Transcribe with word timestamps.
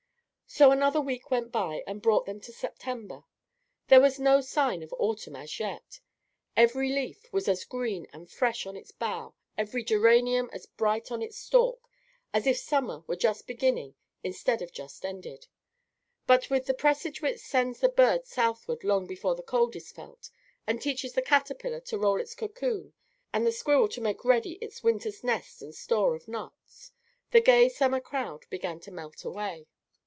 So 0.53 0.71
another 0.71 0.99
week 0.99 1.31
went 1.31 1.49
by, 1.49 1.81
and 1.87 2.01
brought 2.01 2.25
them 2.25 2.41
to 2.41 2.51
September. 2.51 3.23
There 3.87 4.01
was 4.01 4.19
no 4.19 4.41
sign 4.41 4.83
of 4.83 4.93
autumn 4.99 5.33
as 5.37 5.57
yet. 5.61 6.01
Every 6.57 6.89
leaf 6.89 7.31
was 7.31 7.47
as 7.47 7.63
green 7.63 8.05
and 8.11 8.29
fresh 8.29 8.65
on 8.67 8.75
its 8.75 8.91
bough, 8.91 9.33
every 9.57 9.81
geranium 9.81 10.49
as 10.51 10.65
bright 10.65 11.09
on 11.09 11.21
its 11.21 11.37
stalk, 11.37 11.87
as 12.33 12.45
if 12.45 12.57
summer 12.57 13.01
were 13.07 13.15
just 13.15 13.47
beginning 13.47 13.95
instead 14.25 14.61
of 14.61 14.73
just 14.73 15.05
ended. 15.05 15.47
But 16.27 16.49
with 16.49 16.65
the 16.65 16.73
presage 16.73 17.21
which 17.21 17.39
sends 17.39 17.79
the 17.79 17.87
bird 17.87 18.25
southward 18.27 18.83
long 18.83 19.07
before 19.07 19.35
the 19.35 19.43
cold 19.43 19.73
is 19.77 19.93
felt, 19.93 20.29
and 20.67 20.81
teaches 20.81 21.13
the 21.13 21.21
caterpillar 21.21 21.79
to 21.79 21.97
roll 21.97 22.19
its 22.19 22.35
cocoon 22.35 22.91
and 23.31 23.47
the 23.47 23.53
squirrel 23.53 23.87
to 23.87 24.01
make 24.01 24.25
ready 24.25 24.55
its 24.55 24.83
winter's 24.83 25.23
nest 25.23 25.61
and 25.61 25.73
store 25.73 26.13
of 26.13 26.27
nuts, 26.27 26.91
the 27.31 27.39
gay 27.39 27.69
summer 27.69 28.01
crowd 28.01 28.45
began 28.49 28.81
to 28.81 28.91
melt 28.91 29.23
away. 29.23 29.65